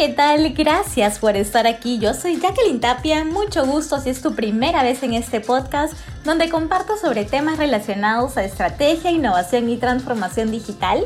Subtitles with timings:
[0.00, 0.54] ¿qué tal?
[0.54, 1.98] Gracias por estar aquí.
[1.98, 3.22] Yo soy Jacqueline Tapia.
[3.22, 5.92] Mucho gusto si es tu primera vez en este podcast
[6.24, 11.04] donde comparto sobre temas relacionados a estrategia, innovación y transformación digital.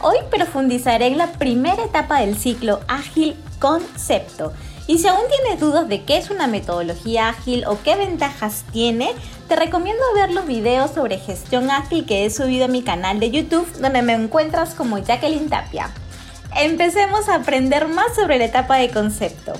[0.00, 4.52] Hoy profundizaré en la primera etapa del ciclo ágil concepto.
[4.88, 9.12] Y si aún tienes dudas de qué es una metodología ágil o qué ventajas tiene,
[9.46, 13.30] te recomiendo ver los videos sobre gestión ágil que he subido a mi canal de
[13.30, 15.92] YouTube, donde me encuentras como Jacqueline Tapia.
[16.56, 19.54] Empecemos a aprender más sobre la etapa de concepto.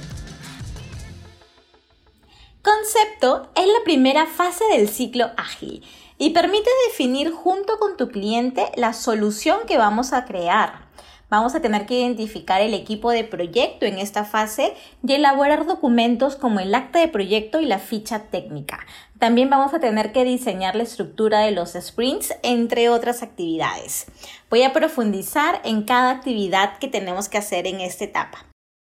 [2.62, 5.82] Concepto es la primera fase del ciclo ágil
[6.18, 10.91] y permite definir junto con tu cliente la solución que vamos a crear.
[11.32, 16.36] Vamos a tener que identificar el equipo de proyecto en esta fase y elaborar documentos
[16.36, 18.80] como el acta de proyecto y la ficha técnica.
[19.18, 24.08] También vamos a tener que diseñar la estructura de los sprints, entre otras actividades.
[24.50, 28.44] Voy a profundizar en cada actividad que tenemos que hacer en esta etapa.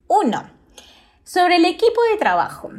[0.07, 0.51] 1.
[1.25, 2.70] Sobre el equipo de trabajo.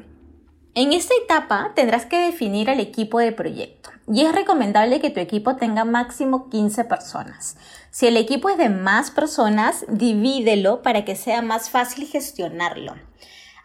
[0.76, 5.20] En esta etapa tendrás que definir el equipo de proyecto y es recomendable que tu
[5.20, 7.58] equipo tenga máximo 15 personas.
[7.92, 12.96] Si el equipo es de más personas, divídelo para que sea más fácil gestionarlo.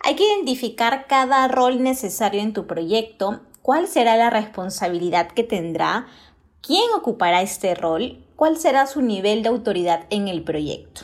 [0.05, 6.07] Hay que identificar cada rol necesario en tu proyecto, cuál será la responsabilidad que tendrá,
[6.61, 11.03] quién ocupará este rol, cuál será su nivel de autoridad en el proyecto.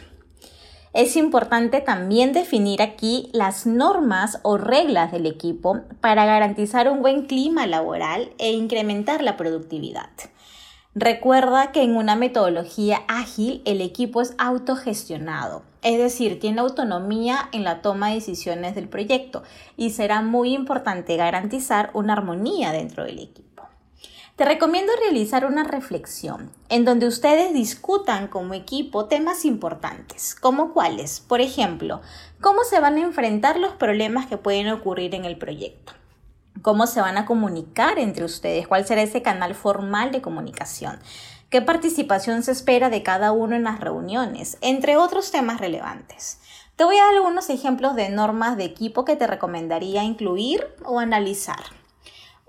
[0.94, 7.26] Es importante también definir aquí las normas o reglas del equipo para garantizar un buen
[7.26, 10.10] clima laboral e incrementar la productividad.
[10.94, 17.62] Recuerda que en una metodología ágil el equipo es autogestionado, es decir, tiene autonomía en
[17.62, 19.42] la toma de decisiones del proyecto
[19.76, 23.57] y será muy importante garantizar una armonía dentro del equipo.
[24.38, 31.18] Te recomiendo realizar una reflexión en donde ustedes discutan como equipo temas importantes, como cuáles,
[31.18, 32.02] por ejemplo,
[32.40, 35.92] cómo se van a enfrentar los problemas que pueden ocurrir en el proyecto,
[36.62, 41.00] cómo se van a comunicar entre ustedes, cuál será ese canal formal de comunicación,
[41.50, 46.38] qué participación se espera de cada uno en las reuniones, entre otros temas relevantes.
[46.76, 51.00] Te voy a dar algunos ejemplos de normas de equipo que te recomendaría incluir o
[51.00, 51.77] analizar.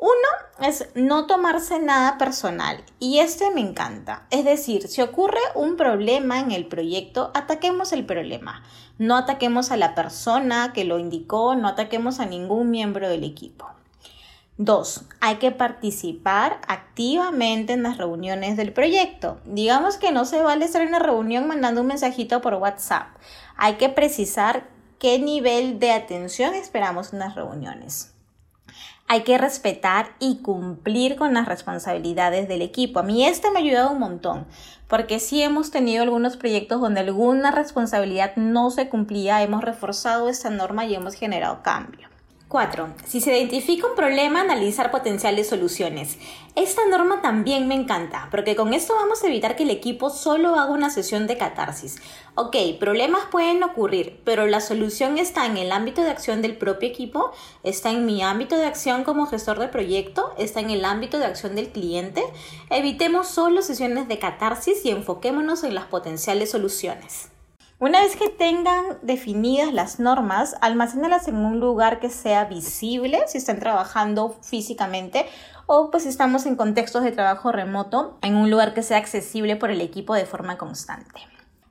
[0.01, 4.25] Uno es no tomarse nada personal y este me encanta.
[4.31, 8.63] Es decir, si ocurre un problema en el proyecto, ataquemos el problema.
[8.97, 13.69] No ataquemos a la persona que lo indicó, no ataquemos a ningún miembro del equipo.
[14.55, 19.41] Dos, hay que participar activamente en las reuniones del proyecto.
[19.43, 23.09] Digamos que no se vale estar en una reunión mandando un mensajito por WhatsApp.
[23.57, 28.13] Hay que precisar qué nivel de atención esperamos en las reuniones
[29.11, 32.99] hay que respetar y cumplir con las responsabilidades del equipo.
[32.99, 34.45] A mí este me ha ayudado un montón,
[34.87, 40.51] porque sí hemos tenido algunos proyectos donde alguna responsabilidad no se cumplía, hemos reforzado esta
[40.51, 42.07] norma y hemos generado cambio.
[42.49, 42.95] 4.
[43.05, 46.17] Si se identifica un problema, analizar potenciales soluciones.
[46.55, 50.55] Esta norma también me encanta, porque con esto vamos a evitar que el equipo solo
[50.55, 52.01] haga una sesión de catarsis.
[52.33, 56.89] Ok, problemas pueden ocurrir, pero la solución está en el ámbito de acción del propio
[56.89, 57.31] equipo,
[57.63, 61.25] está en mi ámbito de acción como gestor de proyecto, está en el ámbito de
[61.25, 62.23] acción del cliente.
[62.71, 67.29] Evitemos solo sesiones de catarsis y enfoquémonos en las potenciales soluciones.
[67.81, 73.37] Una vez que tengan definidas las normas, almacénalas en un lugar que sea visible si
[73.37, 75.25] están trabajando físicamente
[75.65, 79.71] o pues estamos en contextos de trabajo remoto, en un lugar que sea accesible por
[79.71, 81.21] el equipo de forma constante.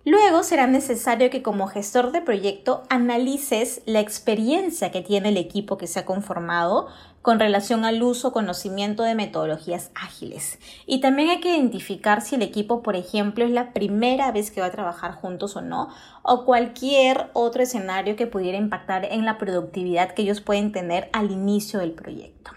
[0.05, 5.77] Luego será necesario que como gestor de proyecto analices la experiencia que tiene el equipo
[5.77, 6.89] que se ha conformado
[7.21, 10.59] con relación al uso conocimiento de metodologías ágiles.
[10.87, 14.61] Y también hay que identificar si el equipo, por ejemplo, es la primera vez que
[14.61, 15.89] va a trabajar juntos o no,
[16.23, 21.31] o cualquier otro escenario que pudiera impactar en la productividad que ellos pueden tener al
[21.31, 22.53] inicio del proyecto.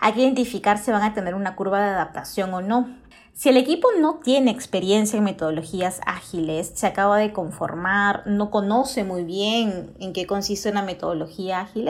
[0.00, 2.88] Hay que identificar si van a tener una curva de adaptación o no.
[3.38, 9.04] Si el equipo no tiene experiencia en metodologías ágiles, se acaba de conformar, no conoce
[9.04, 11.88] muy bien en qué consiste una metodología ágil,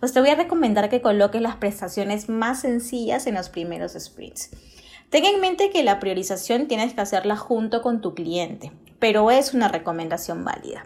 [0.00, 4.50] pues te voy a recomendar que coloques las prestaciones más sencillas en los primeros sprints.
[5.08, 9.54] Ten en mente que la priorización tienes que hacerla junto con tu cliente, pero es
[9.54, 10.84] una recomendación válida.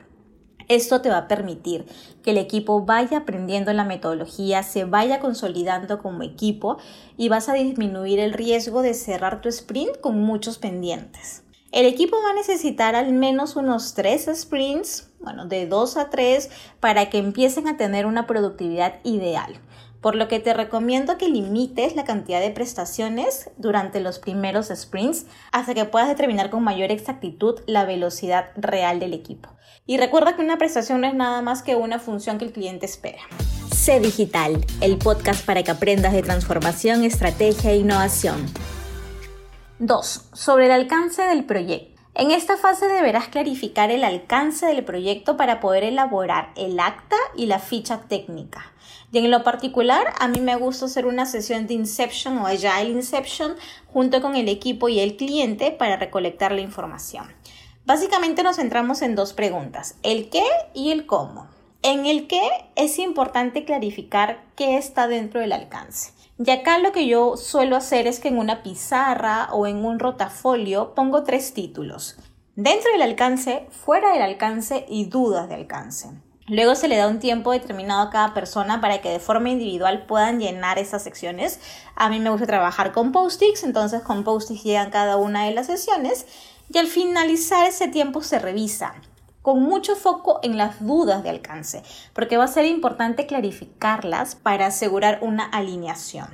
[0.68, 1.86] Esto te va a permitir
[2.24, 6.78] que el equipo vaya aprendiendo la metodología, se vaya consolidando como equipo
[7.16, 11.45] y vas a disminuir el riesgo de cerrar tu sprint con muchos pendientes.
[11.76, 16.48] El equipo va a necesitar al menos unos tres sprints, bueno, de dos a tres,
[16.80, 19.60] para que empiecen a tener una productividad ideal.
[20.00, 25.26] por lo que te recomiendo que limites la cantidad de prestaciones durante los primeros sprints
[25.50, 29.48] hasta que puedas determinar con mayor exactitud la velocidad real del equipo.
[29.84, 32.86] Y recuerda que una prestación no es nada más que una función que el cliente
[32.86, 33.22] espera.
[33.74, 38.46] Sé Digital, el podcast para que aprendas de transformación, estrategia e innovación.
[39.78, 40.30] 2.
[40.32, 42.00] Sobre el alcance del proyecto.
[42.14, 47.44] En esta fase deberás clarificar el alcance del proyecto para poder elaborar el acta y
[47.44, 48.72] la ficha técnica.
[49.12, 52.88] Y en lo particular, a mí me gusta hacer una sesión de Inception o Agile
[52.88, 53.54] Inception
[53.92, 57.26] junto con el equipo y el cliente para recolectar la información.
[57.84, 61.48] Básicamente nos centramos en dos preguntas, el qué y el cómo.
[61.88, 62.42] En el qué
[62.74, 66.10] es importante clarificar qué está dentro del alcance.
[66.36, 70.00] Y acá lo que yo suelo hacer es que en una pizarra o en un
[70.00, 72.16] rotafolio pongo tres títulos.
[72.56, 76.08] Dentro del alcance, fuera del alcance y dudas de alcance.
[76.48, 80.06] Luego se le da un tiempo determinado a cada persona para que de forma individual
[80.06, 81.60] puedan llenar esas secciones.
[81.94, 85.66] A mí me gusta trabajar con post-its, entonces con post-its llegan cada una de las
[85.66, 86.26] sesiones
[86.68, 88.96] y al finalizar ese tiempo se revisa
[89.46, 91.84] con mucho foco en las dudas de alcance,
[92.14, 96.26] porque va a ser importante clarificarlas para asegurar una alineación.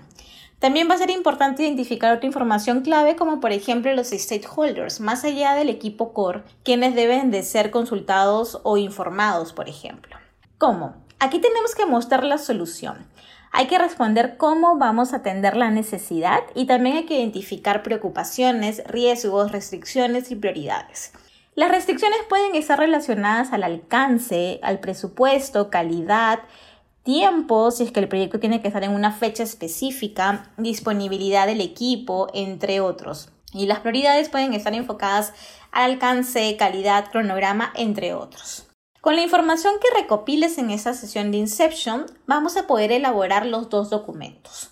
[0.61, 5.25] También va a ser importante identificar otra información clave como por ejemplo los stakeholders, más
[5.25, 10.17] allá del equipo core, quienes deben de ser consultados o informados, por ejemplo.
[10.56, 10.94] ¿Cómo?
[11.19, 13.06] Aquí tenemos que mostrar la solución.
[13.53, 18.82] Hay que responder cómo vamos a atender la necesidad y también hay que identificar preocupaciones,
[18.87, 21.12] riesgos, restricciones y prioridades.
[21.54, 26.40] Las restricciones pueden estar relacionadas al alcance, al presupuesto, calidad,
[27.02, 31.60] tiempo, si es que el proyecto tiene que estar en una fecha específica, disponibilidad del
[31.60, 33.28] equipo, entre otros.
[33.52, 35.34] Y las prioridades pueden estar enfocadas
[35.72, 38.69] al alcance, calidad, cronograma, entre otros.
[39.02, 43.69] Con la información que recopiles en esa sesión de Inception, vamos a poder elaborar los
[43.69, 44.70] dos documentos.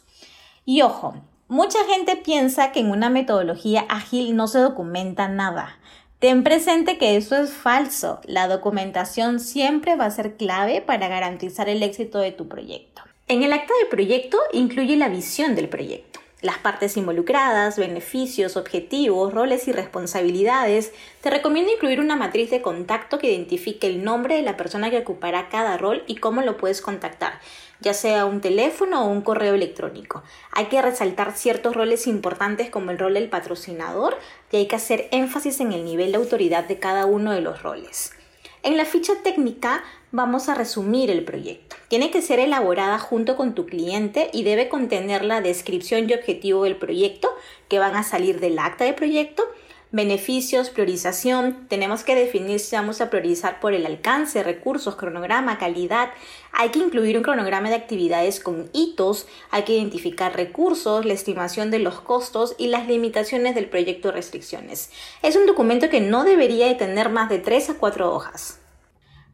[0.64, 1.14] Y ojo,
[1.48, 5.78] mucha gente piensa que en una metodología ágil no se documenta nada.
[6.20, 8.20] Ten presente que eso es falso.
[8.24, 13.00] La documentación siempre va a ser clave para garantizar el éxito de tu proyecto.
[13.26, 16.09] En el acta del proyecto incluye la visión del proyecto,
[16.42, 20.92] las partes involucradas, beneficios, objetivos, roles y responsabilidades.
[21.20, 24.98] Te recomiendo incluir una matriz de contacto que identifique el nombre de la persona que
[24.98, 27.40] ocupará cada rol y cómo lo puedes contactar
[27.80, 30.22] ya sea un teléfono o un correo electrónico.
[30.52, 34.18] Hay que resaltar ciertos roles importantes como el rol del patrocinador
[34.52, 37.62] y hay que hacer énfasis en el nivel de autoridad de cada uno de los
[37.62, 38.12] roles.
[38.62, 41.76] En la ficha técnica vamos a resumir el proyecto.
[41.88, 46.64] Tiene que ser elaborada junto con tu cliente y debe contener la descripción y objetivo
[46.64, 47.30] del proyecto
[47.68, 49.44] que van a salir del acta de proyecto
[49.92, 51.66] Beneficios, priorización.
[51.68, 56.10] Tenemos que definir si vamos a priorizar por el alcance, recursos, cronograma, calidad.
[56.52, 59.26] Hay que incluir un cronograma de actividades con hitos.
[59.50, 64.14] Hay que identificar recursos, la estimación de los costos y las limitaciones del proyecto de
[64.14, 64.92] restricciones.
[65.22, 68.60] Es un documento que no debería de tener más de 3 a 4 hojas.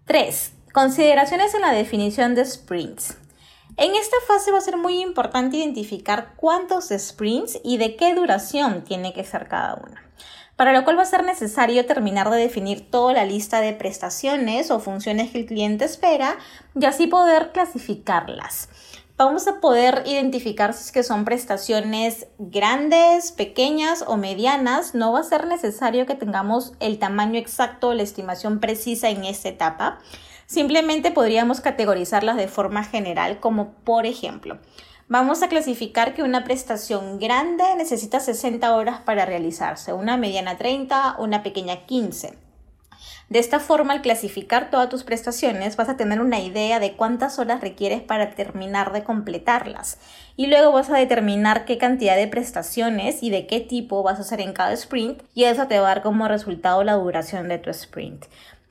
[0.07, 0.53] 3.
[0.73, 3.19] Consideraciones en la definición de sprints.
[3.77, 8.85] En esta fase va a ser muy importante identificar cuántos sprints y de qué duración
[8.85, 10.07] tiene que ser cada uno
[10.57, 14.71] para lo cual va a ser necesario terminar de definir toda la lista de prestaciones
[14.71, 16.37] o funciones que el cliente espera
[16.75, 18.69] y así poder clasificarlas.
[19.19, 24.95] Vamos a poder identificar si es que son prestaciones grandes, pequeñas o medianas.
[24.95, 29.25] No va a ser necesario que tengamos el tamaño exacto o la estimación precisa en
[29.25, 30.01] esta etapa.
[30.45, 34.59] Simplemente podríamos categorizarlas de forma general como por ejemplo,
[35.09, 41.19] Vamos a clasificar que una prestación grande necesita 60 horas para realizarse, una mediana 30,
[41.21, 42.37] una pequeña 15.
[43.29, 47.39] De esta forma, al clasificar todas tus prestaciones, vas a tener una idea de cuántas
[47.39, 49.99] horas requieres para terminar de completarlas.
[50.35, 54.23] Y luego vas a determinar qué cantidad de prestaciones y de qué tipo vas a
[54.23, 55.23] hacer en cada sprint.
[55.35, 58.25] Y eso te va a dar como resultado la duración de tu sprint.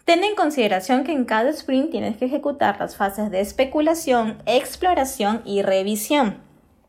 [0.06, 5.42] Ten en consideración que en cada sprint tienes que ejecutar las fases de especulación, exploración
[5.46, 6.38] y revisión.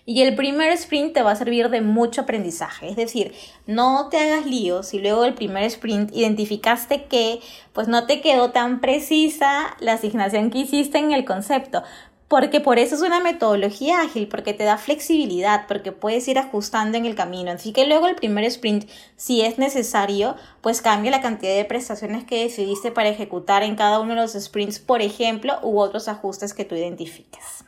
[0.05, 2.91] Y el primer sprint te va a servir de mucho aprendizaje.
[2.91, 3.35] Es decir,
[3.67, 7.41] no te hagas líos si luego del primer sprint identificaste que
[7.73, 11.83] pues no te quedó tan precisa la asignación que hiciste en el concepto
[12.29, 16.99] porque por eso es una metodología ágil, porque te da flexibilidad, porque puedes ir ajustando
[16.99, 17.53] en el camino.
[17.53, 22.25] Así que luego el primer sprint, si es necesario, pues cambia la cantidad de prestaciones
[22.25, 26.53] que decidiste para ejecutar en cada uno de los sprints, por ejemplo, u otros ajustes
[26.53, 27.65] que tú identifiques.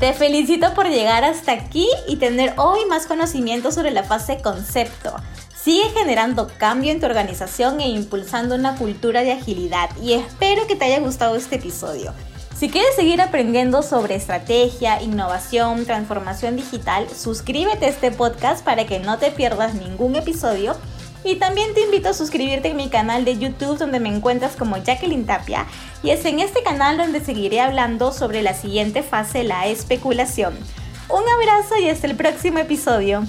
[0.00, 5.16] Te felicito por llegar hasta aquí y tener hoy más conocimiento sobre la fase concepto.
[5.60, 10.76] Sigue generando cambio en tu organización e impulsando una cultura de agilidad y espero que
[10.76, 12.14] te haya gustado este episodio.
[12.56, 19.00] Si quieres seguir aprendiendo sobre estrategia, innovación, transformación digital, suscríbete a este podcast para que
[19.00, 20.76] no te pierdas ningún episodio.
[21.24, 24.76] Y también te invito a suscribirte en mi canal de YouTube donde me encuentras como
[24.76, 25.66] Jacqueline Tapia.
[26.02, 30.54] Y es en este canal donde seguiré hablando sobre la siguiente fase, la especulación.
[31.08, 33.24] Un abrazo y hasta el próximo episodio.